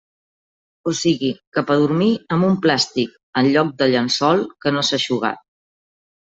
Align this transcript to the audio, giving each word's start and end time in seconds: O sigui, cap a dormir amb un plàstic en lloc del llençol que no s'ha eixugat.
O 0.91 0.93
sigui, 1.01 1.29
cap 1.57 1.73
a 1.73 1.77
dormir 1.83 2.09
amb 2.37 2.49
un 2.49 2.57
plàstic 2.65 3.13
en 3.43 3.53
lloc 3.53 3.71
del 3.85 3.95
llençol 3.95 4.45
que 4.65 4.77
no 4.77 4.89
s'ha 4.91 5.03
eixugat. 5.03 5.49